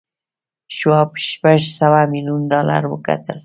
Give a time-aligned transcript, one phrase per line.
[0.75, 3.37] شواب شپږ سوه میلیون ډالر وګټل